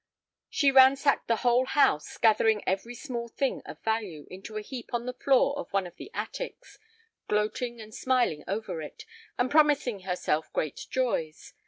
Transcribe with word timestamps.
She 0.49 0.71
ransacked 0.71 1.27
the 1.27 1.35
whole 1.45 1.67
house, 1.67 2.17
gathering 2.17 2.63
every 2.65 2.95
small 2.95 3.27
thing 3.27 3.61
of 3.67 3.79
value 3.83 4.25
into 4.31 4.57
a 4.57 4.63
heap 4.63 4.95
on 4.95 5.05
the 5.05 5.13
floor 5.13 5.55
of 5.59 5.71
one 5.71 5.85
of 5.85 5.97
the 5.97 6.09
attics, 6.11 6.79
gloating 7.27 7.79
and 7.79 7.93
smiling 7.93 8.43
over 8.47 8.81
it, 8.81 9.05
and 9.37 9.51
promising 9.51 9.99
herself 9.99 10.51
great 10.53 10.87
joys. 10.89 11.53